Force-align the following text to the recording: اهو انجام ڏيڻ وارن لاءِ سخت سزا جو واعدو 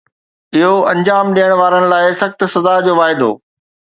اهو 0.59 0.71
انجام 0.93 1.27
ڏيڻ 1.35 1.51
وارن 1.59 1.85
لاءِ 1.91 2.07
سخت 2.21 2.39
سزا 2.53 2.75
جو 2.87 2.93
واعدو 3.01 3.31